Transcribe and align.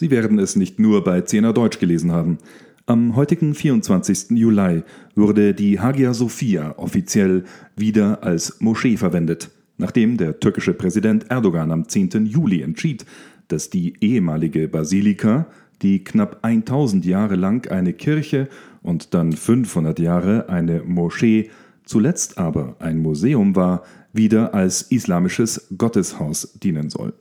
Sie 0.00 0.10
werden 0.10 0.38
es 0.38 0.56
nicht 0.56 0.78
nur 0.78 1.04
bei 1.04 1.20
Zehner 1.20 1.52
Deutsch 1.52 1.78
gelesen 1.78 2.10
haben. 2.10 2.38
Am 2.86 3.16
heutigen 3.16 3.54
24. 3.54 4.30
Juli 4.30 4.82
wurde 5.14 5.52
die 5.52 5.78
Hagia 5.78 6.14
Sophia 6.14 6.72
offiziell 6.78 7.44
wieder 7.76 8.24
als 8.24 8.62
Moschee 8.62 8.96
verwendet, 8.96 9.50
nachdem 9.76 10.16
der 10.16 10.40
türkische 10.40 10.72
Präsident 10.72 11.30
Erdogan 11.30 11.70
am 11.70 11.86
10. 11.86 12.24
Juli 12.24 12.62
entschied, 12.62 13.04
dass 13.48 13.68
die 13.68 13.92
ehemalige 14.00 14.68
Basilika, 14.68 15.48
die 15.82 16.02
knapp 16.02 16.38
1000 16.40 17.04
Jahre 17.04 17.36
lang 17.36 17.70
eine 17.70 17.92
Kirche 17.92 18.48
und 18.80 19.12
dann 19.12 19.34
500 19.34 19.98
Jahre 19.98 20.48
eine 20.48 20.82
Moschee, 20.82 21.50
zuletzt 21.84 22.38
aber 22.38 22.74
ein 22.78 23.02
Museum 23.02 23.54
war, 23.54 23.84
wieder 24.14 24.54
als 24.54 24.80
islamisches 24.80 25.66
Gotteshaus 25.76 26.54
dienen 26.54 26.88
soll 26.88 27.12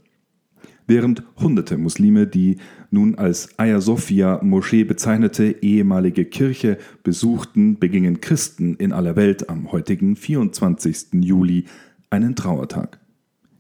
während 0.90 1.24
hunderte 1.40 1.78
Muslime 1.78 2.28
die 2.28 2.58
nun 2.90 3.16
als 3.16 3.58
Aya 3.58 3.80
Sophia 3.80 4.40
Moschee 4.44 4.84
bezeichnete 4.84 5.56
ehemalige 5.62 6.26
Kirche 6.26 6.80
besuchten, 7.04 7.78
begingen 7.78 8.20
Christen 8.22 8.76
in 8.76 8.92
aller 8.92 9.16
Welt 9.16 9.50
am 9.50 9.72
heutigen 9.72 10.16
24. 10.16 11.14
Juli 11.14 11.66
einen 12.10 12.36
Trauertag. 12.36 13.00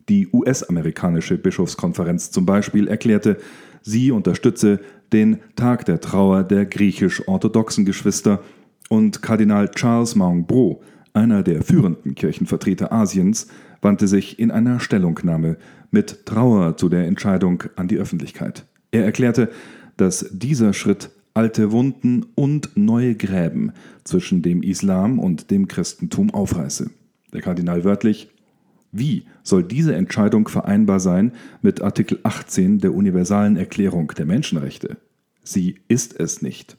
Die 0.09 0.27
US-amerikanische 0.34 1.38
Bischofskonferenz 1.38 2.31
zum 2.31 2.48
Beispiel 2.48 2.88
erklärte, 2.88 3.38
sie 3.84 4.09
unterstütze 4.09 4.80
den 5.14 5.38
Tag 5.55 5.86
der 5.86 6.02
Trauer 6.02 6.44
der 6.44 6.66
griechisch-orthodoxen 6.66 7.86
Geschwister 7.86 8.41
und 8.89 9.22
Kardinal 9.22 9.70
Charles 9.70 10.16
Maung-Bro, 10.16 10.81
einer 11.14 11.44
der 11.44 11.61
führenden 11.61 12.16
Kirchenvertreter 12.16 12.91
Asiens, 12.91 13.48
wandte 13.81 14.07
sich 14.07 14.39
in 14.39 14.51
einer 14.51 14.79
Stellungnahme 14.79 15.57
mit 15.91 16.25
Trauer 16.25 16.77
zu 16.77 16.89
der 16.89 17.07
Entscheidung 17.07 17.63
an 17.75 17.88
die 17.88 17.97
Öffentlichkeit. 17.97 18.65
Er 18.91 19.05
erklärte, 19.05 19.49
dass 19.97 20.25
dieser 20.31 20.73
Schritt 20.73 21.09
alte 21.33 21.71
Wunden 21.71 22.25
und 22.35 22.71
neue 22.75 23.16
Gräben 23.16 23.71
zwischen 24.03 24.41
dem 24.41 24.63
Islam 24.63 25.19
und 25.19 25.52
dem 25.52 25.67
Christentum 25.67 26.33
aufreiße. 26.33 26.89
Der 27.33 27.41
Kardinal 27.41 27.83
wörtlich 27.83 28.30
Wie 28.91 29.25
soll 29.44 29.63
diese 29.63 29.95
Entscheidung 29.95 30.47
vereinbar 30.47 30.99
sein 30.99 31.31
mit 31.61 31.81
Artikel 31.81 32.19
18 32.23 32.80
der 32.80 32.93
Universalen 32.93 33.55
Erklärung 33.55 34.11
der 34.17 34.25
Menschenrechte? 34.25 34.97
Sie 35.43 35.75
ist 35.88 36.19
es 36.19 36.41
nicht. 36.41 36.77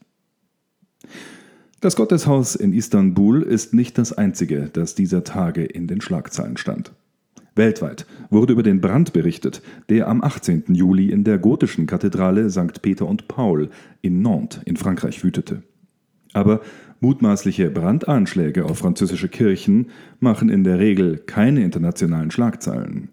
Das 1.81 1.97
Gotteshaus 1.97 2.57
in 2.57 2.75
Istanbul 2.75 3.41
ist 3.41 3.73
nicht 3.73 3.97
das 3.97 4.13
einzige, 4.13 4.69
das 4.71 4.95
dieser 4.95 5.25
Tage 5.25 5.65
in 5.65 5.87
den 5.87 6.03
Schlagzeilen 6.03 6.59
stand. 6.59 6.93
Weltweit 7.55 8.05
wurde 8.29 8.53
über 8.53 8.63
den 8.63 8.83
Brand 8.83 9.15
berichtet, 9.15 9.63
der 9.89 10.09
am 10.09 10.23
18. 10.23 10.65
Juli 10.75 11.11
in 11.11 11.25
der 11.25 11.39
gotischen 11.39 11.87
Kathedrale 11.87 12.51
St. 12.51 12.83
Peter 12.83 13.09
und 13.09 13.29
Paul 13.29 13.71
in 14.03 14.21
Nantes 14.21 14.61
in 14.67 14.77
Frankreich 14.77 15.25
wütete. 15.25 15.63
Aber 16.35 16.61
mutmaßliche 17.01 17.71
Brandanschläge 17.71 18.67
auf 18.67 18.77
französische 18.77 19.29
Kirchen 19.29 19.87
machen 20.21 20.51
in 20.51 20.65
der 20.65 20.79
Regel 20.79 21.17
keine 21.17 21.65
internationalen 21.65 22.31
Schlagzeilen. 22.31 23.09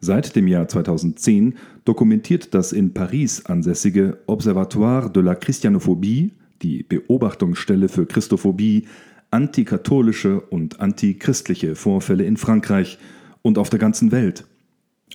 Seit 0.00 0.36
dem 0.36 0.46
Jahr 0.46 0.68
2010 0.68 1.54
dokumentiert 1.86 2.52
das 2.52 2.72
in 2.72 2.92
Paris 2.92 3.46
ansässige 3.46 4.18
Observatoire 4.26 5.10
de 5.10 5.22
la 5.22 5.34
Christianophobie, 5.34 6.32
die 6.62 6.82
Beobachtungsstelle 6.82 7.88
für 7.88 8.06
Christophobie, 8.06 8.86
antikatholische 9.30 10.40
und 10.40 10.80
antichristliche 10.80 11.74
Vorfälle 11.74 12.24
in 12.24 12.36
Frankreich 12.36 12.98
und 13.42 13.58
auf 13.58 13.70
der 13.70 13.78
ganzen 13.78 14.12
Welt. 14.12 14.44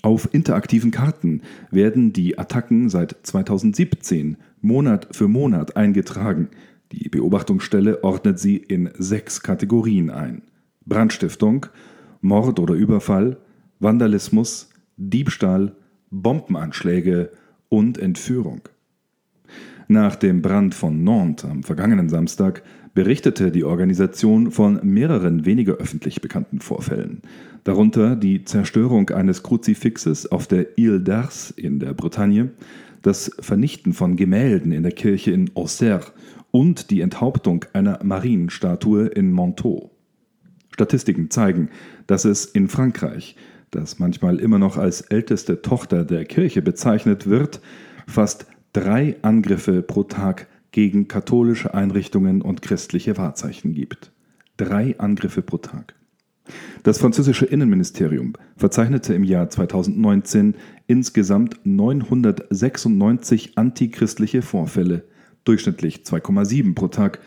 Auf 0.01 0.33
interaktiven 0.33 0.91
Karten 0.91 1.41
werden 1.71 2.13
die 2.13 2.37
Attacken 2.37 2.89
seit 2.89 3.15
2017 3.23 4.37
Monat 4.61 5.07
für 5.11 5.27
Monat 5.27 5.77
eingetragen. 5.77 6.49
Die 6.91 7.09
Beobachtungsstelle 7.09 8.03
ordnet 8.03 8.39
sie 8.39 8.57
in 8.57 8.91
sechs 8.97 9.41
Kategorien 9.41 10.09
ein. 10.09 10.43
Brandstiftung, 10.85 11.65
Mord 12.21 12.59
oder 12.59 12.73
Überfall, 12.75 13.37
Vandalismus, 13.79 14.69
Diebstahl, 14.97 15.75
Bombenanschläge 16.11 17.31
und 17.69 17.97
Entführung. 17.97 18.61
Nach 19.87 20.15
dem 20.15 20.41
Brand 20.41 20.73
von 20.73 21.03
Nantes 21.03 21.49
am 21.49 21.63
vergangenen 21.63 22.09
Samstag 22.09 22.63
berichtete 22.95 23.51
die 23.51 23.63
Organisation 23.63 24.49
von 24.49 24.79
mehreren 24.83 25.45
weniger 25.45 25.73
öffentlich 25.73 26.21
bekannten 26.21 26.59
Vorfällen, 26.59 27.21
darunter 27.65 28.15
die 28.15 28.45
Zerstörung 28.45 29.09
eines 29.09 29.43
Kruzifixes 29.43 30.31
auf 30.31 30.47
der 30.47 30.77
Ile 30.77 30.97
d'Ars 30.97 31.55
in 31.55 31.79
der 31.79 31.93
Bretagne, 31.93 32.51
das 33.01 33.29
Vernichten 33.39 33.93
von 33.93 34.15
Gemälden 34.15 34.71
in 34.71 34.81
der 34.81 34.91
Kirche 34.91 35.31
in 35.31 35.51
Auxerre 35.55 36.05
und 36.49 36.89
die 36.89 37.01
Enthauptung 37.01 37.65
einer 37.73 38.03
Marienstatue 38.03 39.07
in 39.07 39.31
Montaut. 39.31 39.91
Statistiken 40.73 41.29
zeigen, 41.29 41.69
dass 42.07 42.25
es 42.25 42.45
in 42.45 42.69
Frankreich, 42.69 43.35
das 43.71 43.99
manchmal 43.99 44.39
immer 44.39 44.57
noch 44.57 44.77
als 44.77 45.01
älteste 45.01 45.61
Tochter 45.61 46.05
der 46.05 46.25
Kirche 46.25 46.61
bezeichnet 46.61 47.27
wird, 47.27 47.61
fast 48.07 48.47
drei 48.75 49.15
Angriffe 49.21 49.81
pro 49.81 50.03
Tag 50.03 50.47
gegen 50.71 51.07
katholische 51.07 51.73
Einrichtungen 51.73 52.41
und 52.41 52.61
christliche 52.61 53.17
Wahrzeichen 53.17 53.73
gibt. 53.73 54.11
Drei 54.57 54.99
Angriffe 54.99 55.41
pro 55.41 55.57
Tag. 55.59 55.95
Das 56.83 56.97
französische 56.97 57.45
Innenministerium 57.45 58.33
verzeichnete 58.57 59.13
im 59.13 59.23
Jahr 59.23 59.49
2019 59.49 60.55
insgesamt 60.87 61.61
996 61.63 63.57
antichristliche 63.57 64.41
Vorfälle, 64.41 65.05
durchschnittlich 65.45 66.01
2,7 66.05 66.75
pro 66.75 66.89
Tag. 66.89 67.19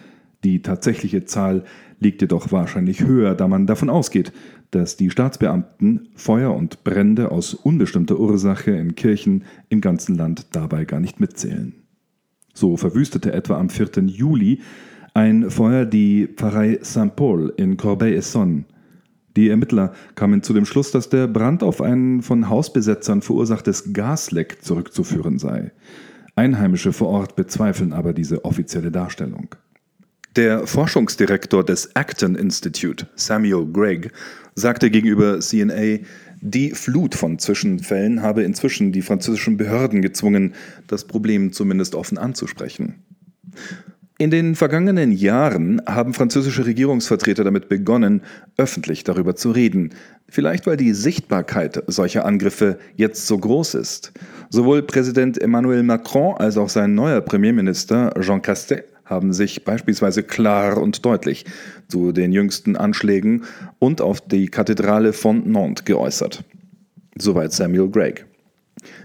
Die 0.45 0.61
tatsächliche 0.61 1.25
Zahl 1.25 1.65
liegt 1.99 2.21
jedoch 2.21 2.53
wahrscheinlich 2.53 3.05
höher, 3.05 3.35
da 3.35 3.49
man 3.49 3.67
davon 3.67 3.89
ausgeht, 3.89 4.33
dass 4.71 4.97
die 4.97 5.11
Staatsbeamten 5.11 6.09
Feuer 6.15 6.55
und 6.55 6.85
Brände 6.85 7.31
aus 7.31 7.55
unbestimmter 7.55 8.19
Ursache 8.19 8.73
in 8.73 8.95
Kirchen 8.95 9.45
im 9.69 9.81
ganzen 9.81 10.17
Land 10.17 10.47
dabei 10.53 10.85
gar 10.85 11.01
nicht 11.01 11.21
mitzählen. 11.21 11.75
So 12.55 12.77
verwüstete 12.77 13.33
etwa 13.33 13.59
am 13.59 13.71
4. 13.71 14.05
Juli 14.07 14.61
ein 15.15 15.51
Feuer 15.51 15.85
die 15.85 16.29
Pfarrei 16.29 16.79
Saint 16.83 17.17
Paul 17.17 17.53
in 17.57 17.77
Corbeil-Essonne. 17.77 18.65
Die 19.37 19.49
Ermittler 19.49 19.93
kamen 20.15 20.43
zu 20.43 20.53
dem 20.53 20.65
Schluss, 20.65 20.91
dass 20.91 21.09
der 21.09 21.29
Brand 21.29 21.63
auf 21.63 21.81
ein 21.81 22.23
von 22.23 22.49
Hausbesetzern 22.49 23.23
verursachtes 23.23 23.93
Gasleck 23.93 24.63
zurückzuführen 24.63 25.39
sei. 25.39 25.73
Einheimische 26.35 26.93
vor 26.93 27.09
Ort 27.09 27.37
bezweifeln 27.37 27.93
aber 27.93 28.13
diese 28.13 28.45
offizielle 28.45 28.91
Darstellung. 28.91 29.55
Der 30.39 30.69
Forschungsdirektor 30.69 31.65
des 31.65 31.97
Acton 31.97 32.37
Institute, 32.37 33.09
Samuel 33.17 33.67
Gregg, 33.73 34.11
sagte 34.55 34.89
gegenüber 34.89 35.41
CNA, 35.41 35.99
die 36.41 36.71
Flut 36.71 37.17
von 37.17 37.41
Zwischenfällen 37.41 38.23
habe 38.23 38.45
inzwischen 38.45 38.93
die 38.93 39.03
französischen 39.03 39.57
Behörden 39.57 40.01
gezwungen, 40.01 40.55
das 40.87 41.09
Problem 41.09 41.53
zumindest 41.53 41.97
offen 41.97 42.19
anzusprechen. 42.19 43.03
In 44.19 44.31
den 44.31 44.55
vergangenen 44.55 45.11
Jahren 45.11 45.83
haben 45.87 46.15
französische 46.15 46.67
Regierungsvertreter 46.67 47.43
damit 47.43 47.69
begonnen, 47.69 48.23
öffentlich 48.57 49.03
darüber 49.03 49.35
zu 49.35 49.51
reden, 49.51 49.91
vielleicht 50.29 50.69
weil 50.69 50.77
die 50.77 50.93
Sichtbarkeit 50.93 51.83
solcher 51.89 52.25
Angriffe 52.25 52.79
jetzt 52.95 53.27
so 53.27 53.39
groß 53.39 53.75
ist. 53.75 54.13
Sowohl 54.51 54.83
Präsident 54.83 55.41
Emmanuel 55.41 55.83
Macron 55.83 56.37
als 56.37 56.57
auch 56.57 56.69
sein 56.69 56.95
neuer 56.95 57.23
Premierminister 57.23 58.15
Jean 58.21 58.41
Castex 58.41 58.85
haben 59.09 59.33
sich 59.33 59.65
beispielsweise 59.65 60.23
klar 60.23 60.79
und 60.79 61.05
deutlich 61.05 61.45
zu 61.89 62.13
den 62.13 62.33
jüngsten 62.33 62.77
Anschlägen 62.77 63.45
und 63.79 64.01
auf 64.01 64.21
die 64.21 64.49
Kathedrale 64.49 65.13
von 65.13 65.51
Nantes 65.51 65.85
geäußert. 65.85 66.45
Soweit 67.17 67.53
Samuel 67.53 67.91
Gregg. 67.91 68.25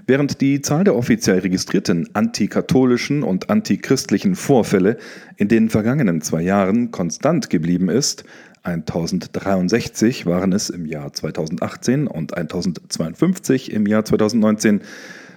Während 0.06 0.42
die 0.42 0.62
Zahl 0.62 0.84
der 0.84 0.96
offiziell 0.96 1.40
registrierten 1.40 2.10
antikatholischen 2.14 3.24
und 3.24 3.50
antichristlichen 3.50 4.36
Vorfälle 4.36 4.98
in 5.38 5.48
den 5.48 5.70
vergangenen 5.70 6.22
zwei 6.22 6.42
Jahren 6.42 6.92
konstant 6.92 7.50
geblieben 7.50 7.90
ist, 7.90 8.24
1063 8.64 10.26
waren 10.26 10.54
es 10.54 10.70
im 10.70 10.86
Jahr 10.86 11.12
2018 11.12 12.08
und 12.08 12.38
1052 12.38 13.74
im 13.74 13.86
Jahr 13.88 14.06
2019, 14.06 14.82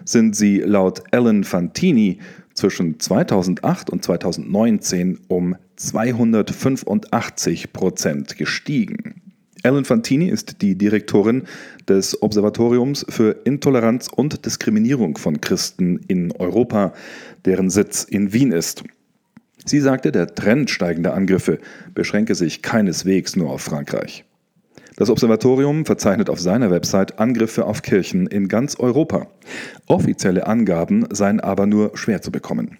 sind 0.04 0.36
sie 0.36 0.60
laut 0.60 1.02
Alan 1.10 1.42
Fantini 1.42 2.20
zwischen 2.56 2.98
2008 2.98 3.90
und 3.90 4.02
2019 4.02 5.20
um 5.28 5.56
285 5.76 7.72
Prozent 7.72 8.36
gestiegen. 8.36 9.22
Ellen 9.62 9.84
Fantini 9.84 10.28
ist 10.28 10.62
die 10.62 10.76
Direktorin 10.76 11.44
des 11.88 12.22
Observatoriums 12.22 13.04
für 13.08 13.36
Intoleranz 13.44 14.08
und 14.08 14.44
Diskriminierung 14.46 15.18
von 15.18 15.40
Christen 15.40 15.98
in 16.08 16.32
Europa, 16.32 16.92
deren 17.44 17.70
Sitz 17.70 18.04
in 18.04 18.32
Wien 18.32 18.52
ist. 18.52 18.84
Sie 19.64 19.80
sagte, 19.80 20.12
der 20.12 20.34
Trend 20.34 20.70
steigender 20.70 21.14
Angriffe 21.14 21.58
beschränke 21.94 22.36
sich 22.36 22.62
keineswegs 22.62 23.34
nur 23.34 23.50
auf 23.50 23.62
Frankreich. 23.62 24.24
Das 24.96 25.10
Observatorium 25.10 25.84
verzeichnet 25.84 26.30
auf 26.30 26.40
seiner 26.40 26.70
Website 26.70 27.18
Angriffe 27.18 27.66
auf 27.66 27.82
Kirchen 27.82 28.26
in 28.26 28.48
ganz 28.48 28.76
Europa. 28.80 29.28
Offizielle 29.86 30.46
Angaben 30.46 31.06
seien 31.10 31.38
aber 31.38 31.66
nur 31.66 31.96
schwer 31.98 32.22
zu 32.22 32.32
bekommen. 32.32 32.78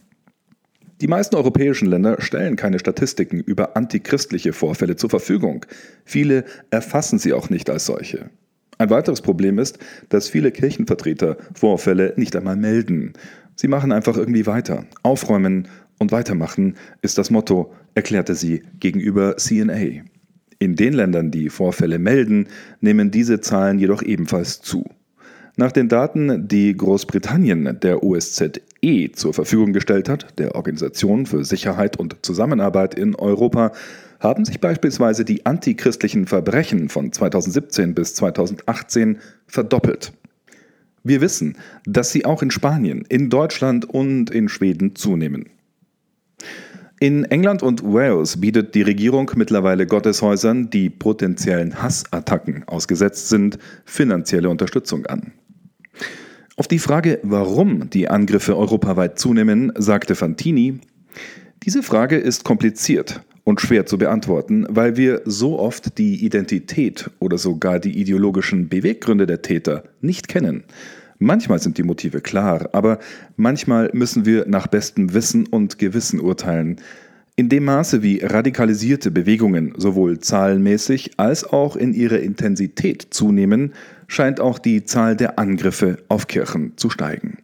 Die 1.02 1.08
meisten 1.08 1.36
europäischen 1.36 1.88
Länder 1.88 2.16
stellen 2.22 2.56
keine 2.56 2.78
Statistiken 2.78 3.40
über 3.40 3.76
antichristliche 3.76 4.54
Vorfälle 4.54 4.96
zur 4.96 5.10
Verfügung. 5.10 5.66
Viele 6.06 6.46
erfassen 6.70 7.18
sie 7.18 7.34
auch 7.34 7.50
nicht 7.50 7.68
als 7.68 7.84
solche. 7.84 8.30
Ein 8.78 8.88
weiteres 8.88 9.20
Problem 9.20 9.58
ist, 9.58 9.78
dass 10.08 10.30
viele 10.30 10.52
Kirchenvertreter 10.52 11.36
Vorfälle 11.54 12.14
nicht 12.16 12.34
einmal 12.34 12.56
melden. 12.56 13.12
Sie 13.56 13.68
machen 13.68 13.92
einfach 13.92 14.16
irgendwie 14.16 14.46
weiter. 14.46 14.86
Aufräumen 15.02 15.68
und 15.98 16.12
weitermachen 16.12 16.76
ist 17.02 17.18
das 17.18 17.30
Motto, 17.30 17.74
erklärte 17.94 18.34
sie 18.34 18.62
gegenüber 18.80 19.36
CNA. 19.36 20.02
In 20.58 20.74
den 20.76 20.94
Ländern, 20.94 21.30
die 21.30 21.50
Vorfälle 21.50 21.98
melden, 21.98 22.48
nehmen 22.80 23.10
diese 23.10 23.40
Zahlen 23.40 23.78
jedoch 23.78 24.02
ebenfalls 24.02 24.60
zu. 24.60 24.84
Nach 25.58 25.72
den 25.72 25.88
Daten, 25.88 26.48
die 26.48 26.76
Großbritannien 26.76 27.80
der 27.80 28.02
OSZE 28.02 29.12
zur 29.12 29.32
Verfügung 29.32 29.72
gestellt 29.72 30.08
hat, 30.08 30.38
der 30.38 30.54
Organisation 30.54 31.24
für 31.24 31.44
Sicherheit 31.44 31.98
und 31.98 32.16
Zusammenarbeit 32.22 32.94
in 32.94 33.14
Europa, 33.14 33.72
haben 34.20 34.44
sich 34.44 34.60
beispielsweise 34.60 35.24
die 35.24 35.46
antichristlichen 35.46 36.26
Verbrechen 36.26 36.88
von 36.88 37.12
2017 37.12 37.94
bis 37.94 38.14
2018 38.14 39.18
verdoppelt. 39.46 40.12
Wir 41.04 41.20
wissen, 41.20 41.56
dass 41.84 42.12
sie 42.12 42.24
auch 42.24 42.42
in 42.42 42.50
Spanien, 42.50 43.04
in 43.08 43.30
Deutschland 43.30 43.84
und 43.84 44.30
in 44.30 44.48
Schweden 44.48 44.94
zunehmen. 44.94 45.48
In 46.98 47.24
England 47.26 47.62
und 47.62 47.82
Wales 47.82 48.40
bietet 48.40 48.74
die 48.74 48.80
Regierung 48.80 49.30
mittlerweile 49.36 49.86
Gotteshäusern, 49.86 50.70
die 50.70 50.88
potenziellen 50.88 51.82
Hassattacken 51.82 52.64
ausgesetzt 52.66 53.28
sind, 53.28 53.58
finanzielle 53.84 54.48
Unterstützung 54.48 55.04
an. 55.04 55.32
Auf 56.56 56.68
die 56.68 56.78
Frage, 56.78 57.20
warum 57.22 57.90
die 57.90 58.08
Angriffe 58.08 58.56
europaweit 58.56 59.18
zunehmen, 59.18 59.72
sagte 59.76 60.14
Fantini, 60.14 60.80
diese 61.64 61.82
Frage 61.82 62.16
ist 62.16 62.44
kompliziert 62.44 63.20
und 63.44 63.60
schwer 63.60 63.84
zu 63.84 63.98
beantworten, 63.98 64.66
weil 64.70 64.96
wir 64.96 65.20
so 65.26 65.58
oft 65.58 65.98
die 65.98 66.24
Identität 66.24 67.10
oder 67.18 67.36
sogar 67.36 67.78
die 67.78 68.00
ideologischen 68.00 68.70
Beweggründe 68.70 69.26
der 69.26 69.42
Täter 69.42 69.84
nicht 70.00 70.28
kennen. 70.28 70.64
Manchmal 71.18 71.58
sind 71.58 71.78
die 71.78 71.82
Motive 71.82 72.20
klar, 72.20 72.68
aber 72.72 72.98
manchmal 73.36 73.90
müssen 73.92 74.26
wir 74.26 74.46
nach 74.46 74.66
bestem 74.66 75.14
Wissen 75.14 75.46
und 75.46 75.78
Gewissen 75.78 76.20
urteilen. 76.20 76.80
In 77.36 77.48
dem 77.48 77.64
Maße, 77.64 78.02
wie 78.02 78.20
radikalisierte 78.22 79.10
Bewegungen 79.10 79.74
sowohl 79.76 80.18
zahlenmäßig 80.18 81.18
als 81.18 81.44
auch 81.44 81.76
in 81.76 81.92
ihrer 81.92 82.20
Intensität 82.20 83.08
zunehmen, 83.10 83.74
scheint 84.06 84.40
auch 84.40 84.58
die 84.58 84.84
Zahl 84.84 85.16
der 85.16 85.38
Angriffe 85.38 85.98
auf 86.08 86.28
Kirchen 86.28 86.76
zu 86.76 86.90
steigen. 86.90 87.38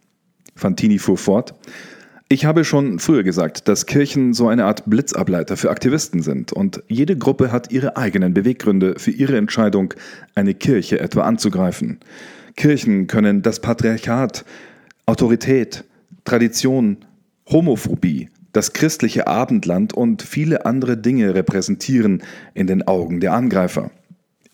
Fantini 0.55 0.99
fuhr 0.99 1.19
fort, 1.19 1.55
ich 2.33 2.47
habe 2.47 2.65
schon 2.65 2.99
früher 2.99 3.23
gesagt, 3.23 3.69
dass 3.69 3.85
Kirchen 3.85 4.33
so 4.33 4.49
eine 4.49 4.65
Art 4.65 4.85
Blitzableiter 4.87 5.59
für 5.59 5.71
Aktivisten 5.71 6.23
sind 6.23 6.51
und 6.51 6.83
jede 6.89 7.19
Gruppe 7.19 7.53
hat 7.53 7.71
ihre 7.71 7.99
eigenen 7.99 8.33
Beweggründe 8.33 8.95
für 8.97 9.11
ihre 9.11 9.37
Entscheidung, 9.37 9.93
eine 10.35 10.55
Kirche 10.55 10.99
etwa 11.01 11.25
anzugreifen. 11.25 12.01
Kirchen 12.57 13.07
können 13.07 13.43
das 13.43 13.61
Patriarchat, 13.61 14.45
Autorität, 15.07 15.85
Tradition, 16.25 16.99
Homophobie, 17.51 18.29
das 18.53 18.73
christliche 18.73 19.27
Abendland 19.27 19.95
und 19.95 20.23
viele 20.23 20.67
andere 20.67 20.97
Dinge 20.97 21.35
repräsentieren 21.35 22.23
in 22.55 22.67
den 22.67 22.87
Augen 22.87 23.21
der 23.21 23.33
Angreifer. 23.33 23.91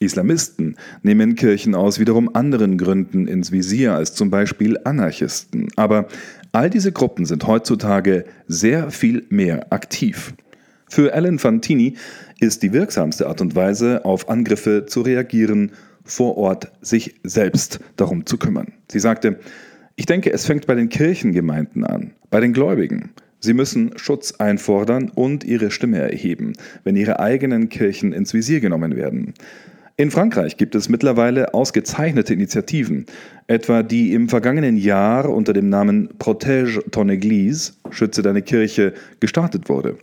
Islamisten 0.01 0.77
nehmen 1.03 1.35
Kirchen 1.35 1.75
aus 1.75 1.99
wiederum 1.99 2.35
anderen 2.35 2.79
Gründen 2.79 3.27
ins 3.27 3.51
Visier 3.51 3.95
als 3.95 4.15
zum 4.15 4.31
Beispiel 4.31 4.79
Anarchisten. 4.85 5.69
Aber 5.75 6.07
all 6.53 6.71
diese 6.71 6.93
Gruppen 6.93 7.27
sind 7.27 7.47
heutzutage 7.47 8.25
sehr 8.47 8.91
viel 8.93 9.25
mehr 9.29 9.73
aktiv. 9.73 10.35
Für 10.89 11.13
Alan 11.13 11.39
Fantini 11.39 11.97
ist 12.41 12.63
die 12.63 12.73
wirksamste 12.73 13.27
Art 13.27 13.41
und 13.41 13.57
Weise, 13.57 14.05
auf 14.05 14.29
Angriffe 14.29 14.87
zu 14.87 15.03
reagieren, 15.03 15.73
vor 16.09 16.37
Ort 16.37 16.73
sich 16.81 17.15
selbst 17.23 17.81
darum 17.97 18.27
zu 18.27 18.39
kümmern. 18.39 18.73
Sie 18.91 18.99
sagte, 18.99 19.39
ich 19.95 20.07
denke, 20.07 20.33
es 20.33 20.47
fängt 20.47 20.67
bei 20.67 20.75
den 20.75 20.89
Kirchengemeinden 20.89 21.85
an, 21.85 22.13
bei 22.31 22.41
den 22.41 22.53
Gläubigen. 22.53 23.11
Sie 23.41 23.55
müssen 23.55 23.97
Schutz 23.97 24.33
einfordern 24.33 25.11
und 25.15 25.45
ihre 25.45 25.71
Stimme 25.71 25.99
erheben, 25.99 26.55
wenn 26.83 26.97
ihre 26.97 27.21
eigenen 27.21 27.69
Kirchen 27.69 28.13
ins 28.13 28.35
Visier 28.35 28.61
genommen 28.61 28.97
werden. 28.97 29.35
In 29.97 30.11
Frankreich 30.11 30.57
gibt 30.57 30.77
es 30.77 30.89
mittlerweile 30.89 31.55
ausgezeichnete 31.55 32.33
Initiativen, 32.33 33.07
etwa 33.49 33.83
die 33.83 34.13
im 34.13 34.29
vergangenen 34.29 34.77
Jahr 34.77 35.29
unter 35.29 35.53
dem 35.53 35.69
Namen 35.69 36.09
Protège 36.19 36.89
ton 36.91 37.11
Église, 37.11 37.73
Schütze 37.91 38.23
deine 38.23 38.43
Kirche, 38.43 38.95
gestartet 39.19 39.69
wurde. 39.69 39.99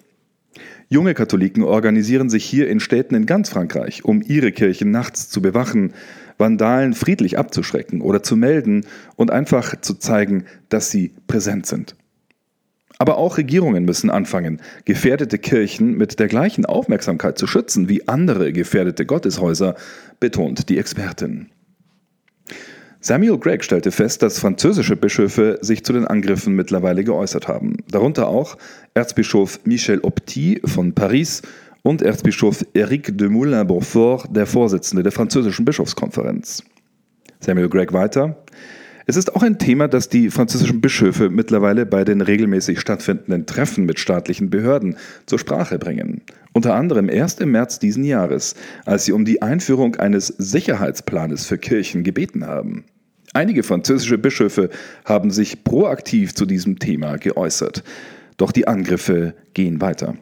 Junge 0.88 1.16
Katholiken 1.16 1.64
organisieren 1.64 2.30
sich 2.30 2.46
hier 2.46 2.70
in 2.70 2.80
Städten 2.80 3.16
in 3.16 3.26
ganz 3.26 3.50
Frankreich, 3.50 4.06
um 4.06 4.22
ihre 4.22 4.52
Kirchen 4.52 4.92
nachts 4.92 5.30
zu 5.30 5.42
bewachen, 5.42 5.94
Vandalen 6.38 6.94
friedlich 6.94 7.40
abzuschrecken 7.40 8.02
oder 8.02 8.22
zu 8.22 8.36
melden 8.36 8.86
und 9.16 9.32
einfach 9.32 9.80
zu 9.82 9.96
zeigen, 9.96 10.46
dass 10.70 10.92
sie 10.92 11.14
präsent 11.28 11.66
sind. 11.66 11.96
Aber 12.98 13.18
auch 13.18 13.38
Regierungen 13.38 13.84
müssen 13.84 14.10
anfangen, 14.10 14.62
gefährdete 14.86 15.38
Kirchen 15.38 15.98
mit 15.98 16.20
der 16.20 16.28
gleichen 16.28 16.66
Aufmerksamkeit 16.66 17.38
zu 17.38 17.48
schützen 17.48 17.90
wie 17.90 18.08
andere 18.08 18.54
gefährdete 18.54 19.06
Gotteshäuser, 19.06 19.76
betont 20.20 20.70
die 20.70 20.78
Expertin. 20.78 21.50
Samuel 23.08 23.38
Gregg 23.38 23.64
stellte 23.64 23.92
fest, 23.92 24.24
dass 24.24 24.40
französische 24.40 24.96
Bischöfe 24.96 25.60
sich 25.62 25.86
zu 25.86 25.94
den 25.94 26.08
Angriffen 26.08 26.56
mittlerweile 26.56 27.04
geäußert 27.04 27.48
haben. 27.48 27.78
Darunter 27.92 28.28
auch 28.28 28.58
Erzbischof 28.96 29.60
Michel 29.64 30.00
Opti 30.00 30.60
von 30.66 30.92
Paris 30.96 31.44
und 31.84 32.02
Erzbischof 32.02 32.66
Éric 32.74 33.16
de 33.16 33.30
Moulin-Beaufort, 33.30 34.30
der 34.32 34.48
Vorsitzende 34.48 35.04
der 35.04 35.12
französischen 35.12 35.66
Bischofskonferenz. 35.66 36.64
Samuel 37.42 37.70
Gregg 37.70 37.94
weiter. 37.94 38.44
Es 39.06 39.18
ist 39.18 39.36
auch 39.36 39.44
ein 39.44 39.60
Thema, 39.60 39.88
das 39.88 40.10
die 40.10 40.32
französischen 40.32 40.82
Bischöfe 40.82 41.30
mittlerweile 41.30 41.86
bei 41.86 42.06
den 42.06 42.22
regelmäßig 42.22 42.80
stattfindenden 42.80 43.46
Treffen 43.46 43.86
mit 43.86 44.00
staatlichen 44.00 44.50
Behörden 44.50 44.96
zur 45.28 45.38
Sprache 45.38 45.78
bringen. 45.78 46.24
Unter 46.54 46.74
anderem 46.74 47.10
erst 47.10 47.40
im 47.40 47.52
März 47.52 47.78
diesen 47.78 48.04
Jahres, 48.04 48.56
als 48.84 49.06
sie 49.06 49.12
um 49.12 49.26
die 49.26 49.44
Einführung 49.44 49.96
eines 49.98 50.26
Sicherheitsplanes 50.26 51.46
für 51.46 51.60
Kirchen 51.60 52.04
gebeten 52.04 52.48
haben. 52.48 52.86
Einige 53.36 53.64
französische 53.64 54.18
Bischöfe 54.18 54.70
haben 55.04 55.30
sich 55.30 55.66
proaktiv 55.66 56.34
zu 56.34 56.46
diesem 56.46 56.80
Thema 56.80 57.18
geäußert. 57.18 57.84
Doch 58.38 58.54
die 58.54 58.66
Angriffe 58.66 59.36
gehen 59.54 59.82
weiter. 59.82 60.16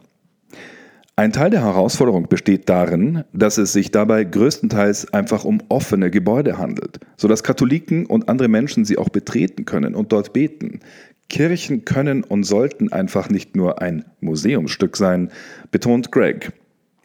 Ein 1.15 1.31
Teil 1.31 1.51
der 1.51 1.61
Herausforderung 1.61 2.27
besteht 2.27 2.69
darin, 2.69 3.23
dass 3.31 3.59
es 3.59 3.71
sich 3.71 3.91
dabei 3.91 4.23
größtenteils 4.23 5.13
einfach 5.13 5.45
um 5.45 5.61
offene 5.69 6.09
Gebäude 6.09 6.57
handelt, 6.57 7.01
sodass 7.15 7.43
Katholiken 7.43 8.07
und 8.07 8.29
andere 8.29 8.47
Menschen 8.47 8.83
sie 8.83 8.97
auch 8.97 9.09
betreten 9.09 9.65
können 9.65 9.93
und 9.93 10.11
dort 10.11 10.33
beten. 10.33 10.79
Kirchen 11.29 11.85
können 11.85 12.23
und 12.23 12.45
sollten 12.45 12.91
einfach 12.91 13.29
nicht 13.29 13.55
nur 13.55 13.79
ein 13.79 14.05
Museumsstück 14.21 14.97
sein, 14.97 15.29
betont 15.69 16.11
Greg. 16.11 16.51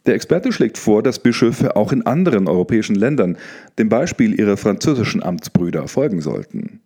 Der 0.09 0.15
Experte 0.15 0.51
schlägt 0.51 0.79
vor, 0.79 1.03
dass 1.03 1.19
Bischöfe 1.19 1.75
auch 1.75 1.91
in 1.91 2.03
anderen 2.03 2.47
europäischen 2.47 2.95
Ländern 2.95 3.37
dem 3.77 3.89
Beispiel 3.89 4.39
ihrer 4.39 4.57
französischen 4.57 5.21
Amtsbrüder 5.21 5.87
folgen 5.87 6.19
sollten. 6.19 6.79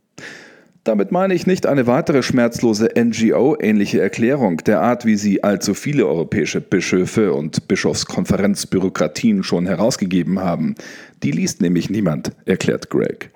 Damit 0.83 1.13
meine 1.13 1.33
ich 1.33 1.47
nicht 1.47 1.65
eine 1.65 1.87
weitere 1.87 2.21
schmerzlose 2.21 2.89
NGO-ähnliche 2.99 4.01
Erklärung 4.01 4.57
der 4.57 4.81
Art, 4.81 5.05
wie 5.05 5.15
sie 5.15 5.41
allzu 5.41 5.73
viele 5.73 6.05
europäische 6.05 6.59
Bischöfe 6.59 7.31
und 7.31 7.69
Bischofskonferenzbürokratien 7.69 9.43
schon 9.43 9.67
herausgegeben 9.67 10.41
haben. 10.41 10.75
Die 11.23 11.31
liest 11.31 11.61
nämlich 11.61 11.89
niemand, 11.89 12.33
erklärt 12.43 12.89
Greg. 12.89 13.29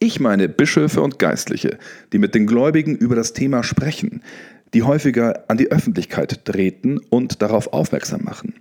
Ich 0.00 0.20
meine 0.20 0.50
Bischöfe 0.50 1.00
und 1.00 1.18
Geistliche, 1.18 1.78
die 2.12 2.18
mit 2.18 2.34
den 2.34 2.46
Gläubigen 2.46 2.94
über 2.94 3.16
das 3.16 3.32
Thema 3.32 3.62
sprechen, 3.62 4.22
die 4.74 4.82
häufiger 4.82 5.44
an 5.48 5.56
die 5.56 5.72
Öffentlichkeit 5.72 6.44
treten 6.44 6.98
und 7.08 7.40
darauf 7.40 7.72
aufmerksam 7.72 8.22
machen. 8.22 8.52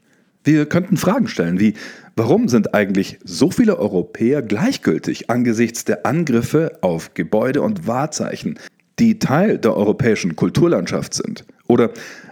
Wir 0.43 0.65
könnten 0.65 0.97
Fragen 0.97 1.27
stellen 1.27 1.59
wie, 1.59 1.73
warum 2.15 2.47
sind 2.47 2.73
eigentlich 2.73 3.19
so 3.23 3.51
viele 3.51 3.77
Europäer 3.77 4.41
gleichgültig 4.41 5.29
angesichts 5.29 5.83
der 5.83 6.05
Angriffe 6.05 6.77
auf 6.81 7.13
Gebäude 7.13 7.61
und 7.61 7.87
Wahrzeichen, 7.87 8.57
die 8.99 9.19
Teil 9.19 9.57
der 9.57 9.75
europäischen 9.75 10.35
Kulturlandschaft 10.35 11.13
sind? 11.13 11.45
Oder 11.67 11.91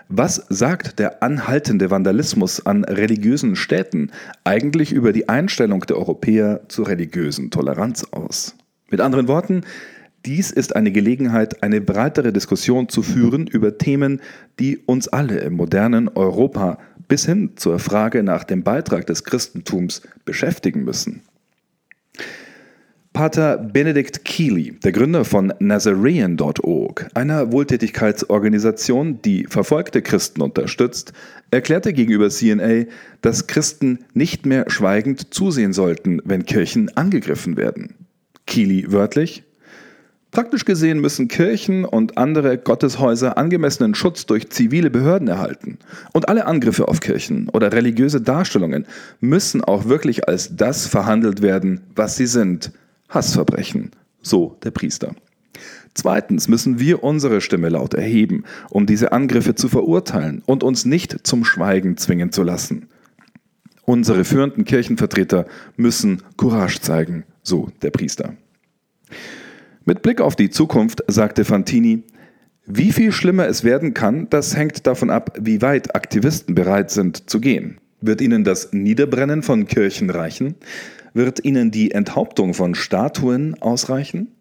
was 0.10 0.46
sagt 0.48 1.00
der 1.00 1.22
anhaltende 1.22 1.92
Vandalismus 1.92 2.66
an 2.66 2.86
religiösen 2.86 3.58
Städten 3.58 4.12
eigentlich 4.46 4.94
über 4.94 5.12
die 5.12 5.28
Einstellung 5.28 5.82
der 5.82 5.98
Europäer 5.98 6.62
zur 6.70 6.88
religiösen 6.88 7.52
Toleranz 7.52 8.06
aus? 8.12 8.56
Mit 8.90 9.02
anderen 9.02 9.28
Worten, 9.28 9.64
dies 10.26 10.50
ist 10.50 10.76
eine 10.76 10.92
Gelegenheit, 10.92 11.62
eine 11.62 11.82
breitere 11.82 12.32
Diskussion 12.32 12.88
zu 12.88 13.04
führen 13.04 13.48
über 13.48 13.78
Themen, 13.78 14.22
die 14.60 14.78
uns 14.78 15.10
alle 15.10 15.40
im 15.40 15.54
modernen 15.54 16.08
Europa 16.08 16.80
bis 17.08 17.26
hin 17.26 17.52
zur 17.56 17.80
Frage 17.80 18.24
nach 18.24 18.44
dem 18.44 18.64
Beitrag 18.64 19.06
des 19.08 19.24
Christentums 19.24 20.02
beschäftigen 20.26 20.84
müssen. 20.84 21.22
Pater 23.18 23.58
Benedict 23.58 24.26
Keeley, 24.26 24.78
der 24.84 24.92
Gründer 24.92 25.26
von 25.26 25.52
Nazarean.org, 25.58 27.08
einer 27.16 27.52
Wohltätigkeitsorganisation, 27.52 29.24
die 29.24 29.46
verfolgte 29.46 30.04
Christen 30.04 30.44
unterstützt, 30.44 31.14
erklärte 31.50 31.94
gegenüber 31.94 32.30
CNA, 32.30 32.86
dass 33.22 33.48
Christen 33.48 34.06
nicht 34.14 34.46
mehr 34.46 34.66
schweigend 34.70 35.34
zusehen 35.34 35.74
sollten, 35.74 36.22
wenn 36.26 36.46
Kirchen 36.46 36.96
angegriffen 36.96 37.58
werden. 37.58 37.96
Keeley 38.46 38.92
wörtlich, 38.92 39.47
Praktisch 40.32 40.66
gesehen 40.66 41.00
müssen 41.00 41.28
Kirchen 41.28 41.86
und 41.86 42.18
andere 42.18 42.58
Gotteshäuser 42.58 43.38
angemessenen 43.38 43.96
Schutz 43.96 44.26
durch 44.26 44.50
zivile 44.50 44.90
Behörden 44.90 45.28
erhalten. 45.28 45.80
Und 46.14 46.30
alle 46.30 46.46
Angriffe 46.46 46.88
auf 46.88 47.00
Kirchen 47.00 47.50
oder 47.50 47.72
religiöse 47.72 48.22
Darstellungen 48.22 48.86
müssen 49.20 49.64
auch 49.64 49.86
wirklich 49.86 50.28
als 50.28 50.56
das 50.56 50.86
verhandelt 50.86 51.42
werden, 51.42 51.82
was 51.96 52.18
sie 52.18 52.28
sind, 52.28 52.72
Hassverbrechen, 53.10 53.92
so 54.22 54.58
der 54.64 54.72
Priester. 54.72 55.16
Zweitens 55.94 56.48
müssen 56.48 56.78
wir 56.80 57.04
unsere 57.04 57.42
Stimme 57.42 57.70
laut 57.70 57.96
erheben, 57.96 58.44
um 58.70 58.86
diese 58.86 59.14
Angriffe 59.14 59.56
zu 59.56 59.70
verurteilen 59.70 60.44
und 60.46 60.62
uns 60.62 60.86
nicht 60.86 61.26
zum 61.26 61.44
Schweigen 61.44 61.98
zwingen 61.98 62.32
zu 62.32 62.44
lassen. 62.44 62.90
Unsere 63.84 64.26
führenden 64.26 64.66
Kirchenvertreter 64.66 65.48
müssen 65.78 66.22
Courage 66.36 66.82
zeigen, 66.82 67.24
so 67.42 67.72
der 67.82 67.90
Priester. 67.90 68.36
Mit 69.90 70.02
Blick 70.02 70.20
auf 70.20 70.36
die 70.36 70.50
Zukunft 70.50 71.02
sagte 71.08 71.46
Fantini, 71.46 72.04
wie 72.66 72.92
viel 72.92 73.14
schlimmer 73.14 73.48
es 73.48 73.64
werden 73.64 73.94
kann, 73.94 74.30
das 74.30 74.58
hängt 74.58 74.86
davon 74.86 75.10
ab, 75.10 75.38
wie 75.40 75.62
weit 75.62 75.96
Aktivisten 75.96 76.56
bereit 76.56 76.92
sind 76.92 77.30
zu 77.30 77.40
gehen. 77.40 77.78
Wird 78.02 78.20
ihnen 78.20 78.44
das 78.44 78.74
Niederbrennen 78.74 79.44
von 79.44 79.66
Kirchen 79.66 80.10
reichen? 80.10 80.56
Wird 81.14 81.46
ihnen 81.46 81.72
die 81.72 81.92
Enthauptung 81.92 82.54
von 82.54 82.76
Statuen 82.76 83.56
ausreichen? 83.62 84.36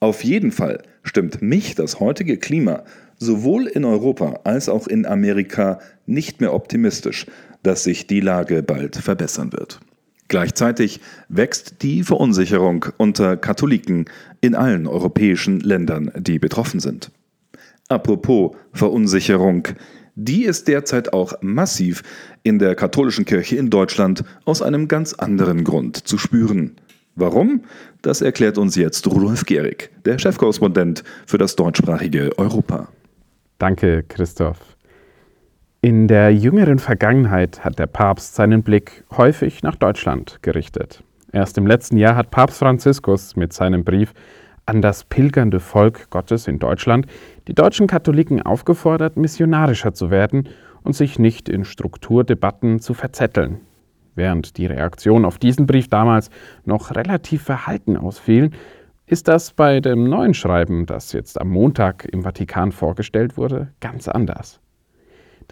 Auf 0.00 0.24
jeden 0.24 0.52
Fall 0.52 0.80
stimmt 1.02 1.42
mich 1.42 1.74
das 1.74 2.00
heutige 2.00 2.38
Klima 2.38 2.84
sowohl 3.18 3.66
in 3.66 3.84
Europa 3.84 4.40
als 4.44 4.70
auch 4.70 4.86
in 4.86 5.04
Amerika 5.04 5.80
nicht 6.06 6.40
mehr 6.40 6.54
optimistisch, 6.54 7.26
dass 7.62 7.84
sich 7.84 8.06
die 8.06 8.20
Lage 8.20 8.62
bald 8.62 8.96
verbessern 8.96 9.52
wird. 9.52 9.80
Gleichzeitig 10.32 11.00
wächst 11.28 11.82
die 11.82 12.02
Verunsicherung 12.02 12.86
unter 12.96 13.36
Katholiken 13.36 14.06
in 14.40 14.54
allen 14.54 14.86
europäischen 14.86 15.60
Ländern, 15.60 16.10
die 16.16 16.38
betroffen 16.38 16.80
sind. 16.80 17.10
Apropos 17.90 18.56
Verunsicherung, 18.72 19.68
die 20.14 20.44
ist 20.44 20.68
derzeit 20.68 21.12
auch 21.12 21.34
massiv 21.42 22.02
in 22.44 22.58
der 22.58 22.74
katholischen 22.74 23.26
Kirche 23.26 23.56
in 23.56 23.68
Deutschland 23.68 24.24
aus 24.46 24.62
einem 24.62 24.88
ganz 24.88 25.12
anderen 25.12 25.64
Grund 25.64 25.98
zu 26.08 26.16
spüren. 26.16 26.76
Warum? 27.14 27.64
Das 28.00 28.22
erklärt 28.22 28.56
uns 28.56 28.74
jetzt 28.74 29.06
Rudolf 29.06 29.44
Gehrig, 29.44 29.90
der 30.06 30.18
Chefkorrespondent 30.18 31.04
für 31.26 31.36
das 31.36 31.56
deutschsprachige 31.56 32.30
Europa. 32.38 32.88
Danke, 33.58 34.02
Christoph. 34.08 34.56
In 35.84 36.06
der 36.06 36.32
jüngeren 36.32 36.78
Vergangenheit 36.78 37.64
hat 37.64 37.80
der 37.80 37.88
Papst 37.88 38.36
seinen 38.36 38.62
Blick 38.62 39.02
häufig 39.16 39.64
nach 39.64 39.74
Deutschland 39.74 40.38
gerichtet. 40.40 41.02
Erst 41.32 41.58
im 41.58 41.66
letzten 41.66 41.96
Jahr 41.96 42.14
hat 42.14 42.30
Papst 42.30 42.60
Franziskus 42.60 43.34
mit 43.34 43.52
seinem 43.52 43.82
Brief 43.82 44.14
an 44.64 44.80
das 44.80 45.02
pilgernde 45.02 45.58
Volk 45.58 46.08
Gottes 46.10 46.46
in 46.46 46.60
Deutschland 46.60 47.06
die 47.48 47.54
deutschen 47.56 47.88
Katholiken 47.88 48.42
aufgefordert, 48.42 49.16
missionarischer 49.16 49.92
zu 49.92 50.12
werden 50.12 50.50
und 50.84 50.94
sich 50.94 51.18
nicht 51.18 51.48
in 51.48 51.64
Strukturdebatten 51.64 52.78
zu 52.78 52.94
verzetteln. 52.94 53.62
Während 54.14 54.58
die 54.58 54.66
Reaktionen 54.66 55.24
auf 55.24 55.38
diesen 55.38 55.66
Brief 55.66 55.88
damals 55.88 56.30
noch 56.64 56.94
relativ 56.94 57.42
verhalten 57.42 57.96
ausfielen, 57.96 58.54
ist 59.06 59.26
das 59.26 59.52
bei 59.52 59.80
dem 59.80 60.08
neuen 60.08 60.34
Schreiben, 60.34 60.86
das 60.86 61.12
jetzt 61.12 61.40
am 61.40 61.48
Montag 61.48 62.04
im 62.04 62.22
Vatikan 62.22 62.70
vorgestellt 62.70 63.36
wurde, 63.36 63.72
ganz 63.80 64.06
anders. 64.06 64.61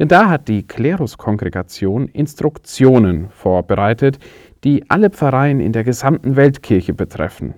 Denn 0.00 0.08
da 0.08 0.30
hat 0.30 0.48
die 0.48 0.66
Kleruskongregation 0.66 2.08
Instruktionen 2.08 3.28
vorbereitet, 3.28 4.18
die 4.64 4.88
alle 4.88 5.10
Pfarreien 5.10 5.60
in 5.60 5.72
der 5.72 5.84
gesamten 5.84 6.36
Weltkirche 6.36 6.94
betreffen. 6.94 7.52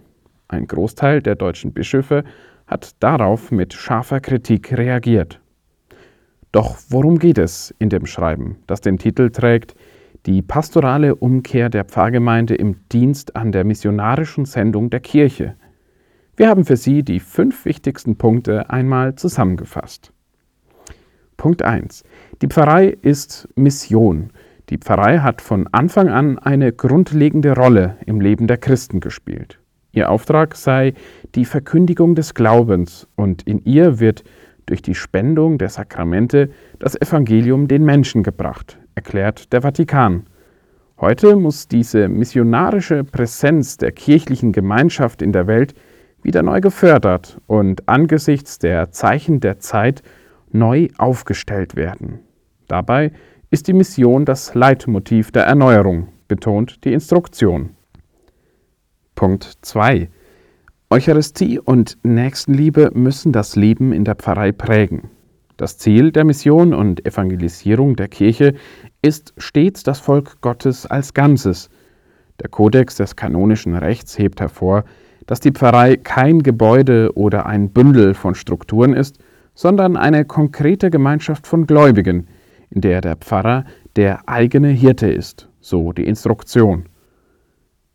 Ein 0.49 0.67
Großteil 0.67 1.23
der 1.23 1.37
deutschen 1.37 1.73
Bischöfe 1.73 2.25
hat 2.67 2.97
darauf 2.99 3.53
mit 3.53 3.75
scharfer 3.75 4.19
Kritik 4.19 4.77
reagiert. 4.77 5.41
Doch 6.51 6.79
worum 6.89 7.21
geht 7.21 7.39
es 7.39 7.73
in 7.79 7.91
dem 7.91 8.07
Schreiben, 8.07 8.57
das 8.67 8.81
den 8.81 8.99
Titel 8.99 9.31
trägt 9.31 9.77
Die 10.27 10.43
pastorale 10.43 11.15
Umkehr 11.15 11.69
der 11.69 11.85
Pfarrgemeinde 11.85 12.57
im 12.57 12.89
Dienst 12.89 13.37
an 13.37 13.53
der 13.53 13.63
missionarischen 13.63 14.47
Sendung 14.47 14.91
der 14.91 15.01
Kirche? 15.01 15.55
Wir 16.37 16.49
haben 16.49 16.65
für 16.65 16.77
Sie 16.77 17.05
die 17.05 17.21
fünf 17.21 17.65
wichtigsten 17.65 18.17
Punkte 18.17 18.69
einmal 18.69 19.15
zusammengefasst. 19.15 20.12
Punkt 21.43 21.65
1. 21.65 22.05
Die 22.41 22.47
Pfarrei 22.47 22.97
ist 23.03 23.49
Mission. 23.57 24.31
Die 24.71 24.79
Pfarrei 24.79 25.19
hat 25.19 25.43
von 25.43 25.67
Anfang 25.73 26.09
an 26.09 26.39
eine 26.39 26.73
grundlegende 26.73 27.57
Rolle 27.57 27.97
im 28.07 28.21
Leben 28.21 28.47
der 28.47 28.59
Christen 28.59 29.01
gespielt. 29.01 29.59
Ihr 29.91 30.09
Auftrag 30.09 30.55
sei 30.55 30.95
die 31.35 31.45
Verkündigung 31.45 32.15
des 32.15 32.35
Glaubens 32.35 33.09
und 33.17 33.43
in 33.43 33.59
ihr 33.65 33.99
wird 33.99 34.23
durch 34.67 34.83
die 34.83 34.95
Spendung 34.95 35.59
der 35.59 35.69
Sakramente 35.69 36.51
das 36.79 36.95
Evangelium 36.95 37.67
den 37.67 37.85
Menschen 37.85 38.23
gebracht, 38.23 38.79
erklärt 38.95 39.53
der 39.53 39.63
Vatikan. 39.63 40.27
Heute 41.01 41.35
muss 41.35 41.67
diese 41.67 42.07
missionarische 42.07 43.03
Präsenz 43.03 43.79
der 43.79 43.91
kirchlichen 43.91 44.53
Gemeinschaft 44.53 45.21
in 45.21 45.33
der 45.33 45.49
Welt 45.49 45.75
wieder 46.23 46.45
neu 46.45 46.61
gefördert 46.61 47.41
und 47.49 47.89
angesichts 47.89 48.61
der 48.61 48.93
Zeichen 48.93 49.41
der 49.41 49.59
Zeit 49.59 50.05
neu 50.53 50.89
aufgestellt 50.99 51.77
werden. 51.77 52.21
Dabei 52.69 53.13
ist 53.51 53.69
die 53.69 53.73
Mission 53.73 54.25
das 54.25 54.55
Leitmotiv 54.55 55.31
der 55.31 55.45
Erneuerung, 55.45 56.09
betont 56.29 56.85
die 56.85 56.93
Instruktion. 56.93 57.71
Punkt 59.15 59.59
2. 59.61 60.09
Eucharistie 60.91 61.59
und 61.59 61.99
Nächstenliebe 62.03 62.91
müssen 62.95 63.33
das 63.33 63.57
Leben 63.57 63.93
in 63.93 64.05
der 64.05 64.15
Pfarrei 64.15 64.53
prägen. 64.53 65.11
Das 65.57 65.79
Ziel 65.79 66.13
der 66.13 66.25
Mission 66.25 66.75
und 66.75 67.07
Evangelisierung 67.07 67.95
der 67.97 68.09
Kirche 68.09 68.55
ist 69.01 69.33
stets 69.37 69.83
das 69.83 70.01
Volk 70.01 70.41
Gottes 70.41 70.87
als 70.87 71.15
Ganzes. 71.15 71.71
Der 72.41 72.49
Kodex 72.49 72.97
des 72.97 73.17
kanonischen 73.17 73.77
Rechts 73.77 74.19
hebt 74.19 74.41
hervor, 74.41 74.85
dass 75.27 75.41
die 75.41 75.53
Pfarrei 75.53 75.97
kein 75.97 76.43
Gebäude 76.43 77.13
oder 77.15 77.47
ein 77.47 77.71
Bündel 77.71 78.15
von 78.15 78.35
Strukturen 78.35 78.95
ist, 78.95 79.19
sondern 79.55 79.97
eine 79.97 80.25
konkrete 80.25 80.91
Gemeinschaft 80.91 81.47
von 81.47 81.67
Gläubigen, 81.67 82.29
in 82.71 82.81
der 82.81 83.01
der 83.01 83.17
Pfarrer 83.17 83.65
der 83.97 84.29
eigene 84.29 84.69
Hirte 84.69 85.11
ist, 85.11 85.49
so 85.61 85.93
die 85.93 86.07
Instruktion. 86.07 86.87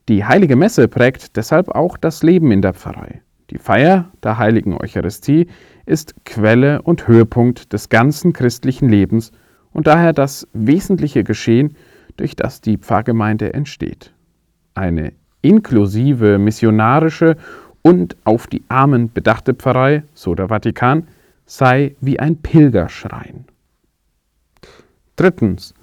Die 0.08 0.24
heilige 0.24 0.56
Messe 0.56 0.88
prägt 0.88 1.36
deshalb 1.36 1.70
auch 1.70 1.98
das 1.98 2.24
Leben 2.24 2.52
in 2.52 2.62
der 2.62 2.74
Pfarrei. 2.74 3.22
Die 3.50 3.58
Feier 3.58 4.12
der 4.24 4.38
heiligen 4.38 4.74
Eucharistie 4.74 5.48
ist 5.86 6.16
Quelle 6.26 6.82
und 6.82 7.08
Höhepunkt 7.08 7.74
des 7.74 7.90
ganzen 7.90 8.34
christlichen 8.34 8.90
Lebens 8.90 9.32
und 9.72 9.88
daher 9.88 10.14
das 10.14 10.48
wesentliche 10.54 11.24
Geschehen, 11.24 11.76
durch 12.18 12.36
das 12.36 12.62
die 12.62 12.78
Pfarrgemeinde 12.78 13.54
entsteht. 13.54 14.12
Eine 14.74 15.14
inklusive, 15.42 16.40
missionarische 16.40 17.38
und 17.84 18.18
auf 18.24 18.48
die 18.48 18.64
Armen 18.70 19.14
bedachte 19.14 19.54
Pfarrei, 19.54 20.04
so 20.14 20.36
der 20.36 20.50
Vatikan, 20.50 21.08
sei 21.48 21.96
wie 22.00 22.20
ein 22.20 22.38
Pilgerschrein. 22.38 23.46
Drittens. 25.16 25.74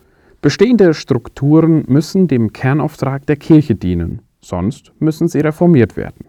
Bestehende 0.41 0.93
Strukturen 0.93 1.85
müssen 1.89 2.29
dem 2.29 2.53
Kernauftrag 2.53 3.27
der 3.27 3.37
Kirche 3.37 3.75
dienen, 3.75 4.21
sonst 4.41 4.93
müssen 5.01 5.27
sie 5.27 5.41
reformiert 5.41 5.97
werden. 5.97 6.27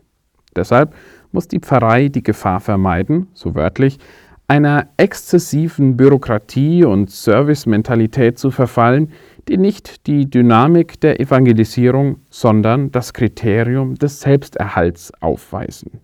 Deshalb 0.56 0.96
muss 1.34 1.50
die 1.50 1.60
Pfarrei 1.60 2.08
die 2.08 2.24
Gefahr 2.24 2.62
vermeiden, 2.62 3.28
so 3.34 3.56
wörtlich, 3.56 4.00
einer 4.48 4.88
exzessiven 4.96 5.98
Bürokratie 5.98 6.86
und 6.86 7.10
Servicementalität 7.12 8.40
zu 8.40 8.52
verfallen, 8.52 9.12
die 9.50 9.58
nicht 9.58 10.08
die 10.08 10.30
Dynamik 10.30 11.00
der 11.02 11.20
Evangelisierung, 11.20 12.22
sondern 12.30 12.92
das 12.92 13.14
Kriterium 13.14 13.96
des 13.96 14.22
Selbsterhalts 14.22 15.12
aufweisen. 15.20 16.00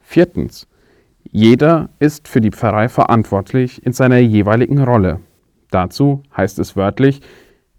Viertens. 0.00 0.66
Jeder 1.34 1.88
ist 1.98 2.28
für 2.28 2.42
die 2.42 2.50
Pfarrei 2.50 2.90
verantwortlich 2.90 3.86
in 3.86 3.94
seiner 3.94 4.18
jeweiligen 4.18 4.78
Rolle. 4.78 5.20
Dazu 5.70 6.22
heißt 6.36 6.58
es 6.58 6.76
wörtlich, 6.76 7.22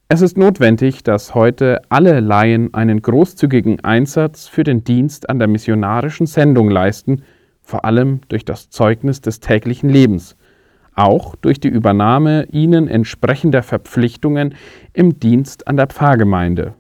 es 0.10 0.22
ist 0.24 0.39
notwendig, 0.39 1.03
dass 1.03 1.36
heute 1.36 1.81
alle 1.89 2.19
Laien 2.19 2.74
einen 2.74 3.03
großzügigen 3.03 3.83
Einsatz 3.83 4.48
für 4.48 4.63
den 4.63 4.83
Dienst 4.83 5.29
an 5.29 5.38
der 5.38 5.48
missionarischen 5.48 6.25
Sendung 6.25 6.72
leisten, 6.72 7.22
vor 7.62 7.86
allem 7.86 8.22
durch 8.27 8.43
das 8.43 8.72
Zeugnis 8.72 9.22
des 9.22 9.39
täglichen 9.39 9.88
Lebens, 9.88 10.36
auch 10.95 11.36
durch 11.36 11.60
die 11.60 11.69
Übernahme 11.69 12.48
ihnen 12.51 12.88
entsprechender 12.88 13.62
Verpflichtungen 13.62 14.55
im 14.93 15.19
Dienst 15.19 15.67
an 15.67 15.77
der 15.77 15.88
Pfarrgemeinde. 15.88 16.74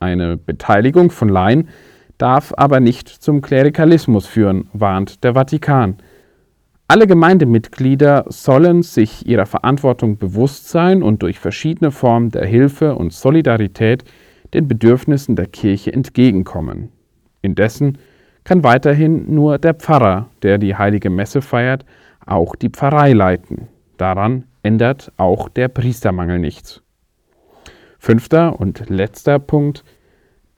Eine 0.00 0.36
Beteiligung 0.36 1.10
von 1.10 1.28
Laien 1.28 1.68
darf 2.20 2.52
aber 2.56 2.80
nicht 2.80 3.08
zum 3.08 3.40
Klerikalismus 3.40 4.26
führen, 4.26 4.68
warnt 4.72 5.24
der 5.24 5.34
Vatikan. 5.34 5.96
Alle 6.86 7.06
Gemeindemitglieder 7.06 8.24
sollen 8.28 8.82
sich 8.82 9.26
ihrer 9.26 9.46
Verantwortung 9.46 10.18
bewusst 10.18 10.68
sein 10.68 11.02
und 11.02 11.22
durch 11.22 11.38
verschiedene 11.38 11.90
Formen 11.90 12.30
der 12.30 12.44
Hilfe 12.44 12.96
und 12.96 13.12
Solidarität 13.12 14.04
den 14.52 14.66
Bedürfnissen 14.66 15.36
der 15.36 15.46
Kirche 15.46 15.92
entgegenkommen. 15.92 16.90
Indessen 17.42 17.98
kann 18.44 18.64
weiterhin 18.64 19.32
nur 19.32 19.58
der 19.58 19.74
Pfarrer, 19.74 20.28
der 20.42 20.58
die 20.58 20.74
heilige 20.74 21.10
Messe 21.10 21.42
feiert, 21.42 21.84
auch 22.26 22.56
die 22.56 22.70
Pfarrei 22.70 23.12
leiten. 23.12 23.68
Daran 23.96 24.44
ändert 24.62 25.12
auch 25.16 25.48
der 25.48 25.68
Priestermangel 25.68 26.38
nichts. 26.38 26.82
Fünfter 27.98 28.58
und 28.58 28.88
letzter 28.88 29.38
Punkt. 29.38 29.84